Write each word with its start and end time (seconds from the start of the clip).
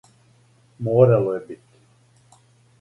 Морало 0.87 1.37
је 1.37 1.45
бити. 1.53 2.43